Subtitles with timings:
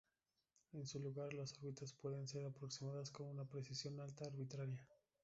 [0.73, 4.83] En su lugar, las órbitas pueden ser aproximadas con una precisión alta arbitraria.